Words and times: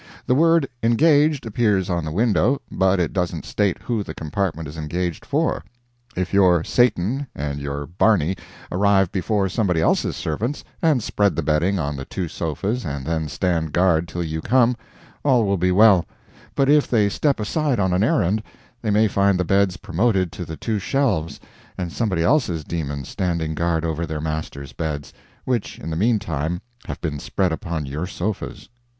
The 0.25 0.33
word 0.33 0.67
"engaged" 0.81 1.45
appears 1.45 1.87
on 1.87 2.03
the 2.05 2.11
window, 2.11 2.59
but 2.71 2.99
it 2.99 3.13
doesn't 3.13 3.45
state 3.45 3.77
who 3.83 4.01
the 4.03 4.15
compartment 4.15 4.67
is 4.67 4.75
engaged, 4.75 5.23
for. 5.23 5.63
If 6.15 6.33
your 6.33 6.63
Satan 6.63 7.27
and 7.35 7.59
your 7.59 7.85
Barney 7.85 8.35
arrive 8.71 9.11
before 9.11 9.47
somebody 9.47 9.79
else's 9.79 10.15
servants, 10.15 10.63
and 10.81 11.03
spread 11.03 11.35
the 11.35 11.43
bedding 11.43 11.77
on 11.77 11.95
the 11.95 12.05
two 12.05 12.27
sofas 12.27 12.83
and 12.83 13.05
then 13.05 13.27
stand 13.27 13.73
guard 13.73 14.07
till 14.07 14.23
you 14.23 14.41
come, 14.41 14.75
all 15.23 15.45
will 15.45 15.55
be 15.59 15.71
well; 15.71 16.07
but 16.55 16.67
if 16.67 16.87
they 16.87 17.07
step 17.07 17.39
aside 17.39 17.79
on 17.79 17.93
an 17.93 18.03
errand, 18.03 18.41
they 18.81 18.89
may 18.89 19.07
find 19.07 19.39
the 19.39 19.45
beds 19.45 19.77
promoted 19.77 20.31
to 20.31 20.45
the 20.45 20.57
two 20.57 20.79
shelves, 20.79 21.39
and 21.77 21.93
somebody 21.93 22.23
else's 22.23 22.63
demons 22.63 23.07
standing 23.07 23.53
guard 23.53 23.85
over 23.85 24.07
their 24.07 24.19
master's 24.19 24.73
beds, 24.73 25.13
which 25.45 25.77
in 25.77 25.91
the 25.91 25.95
meantime 25.95 26.59
have 26.87 26.99
been 27.01 27.19
spread 27.19 27.51
upon 27.51 27.85
your 27.85 28.07
sofas. 28.07 28.67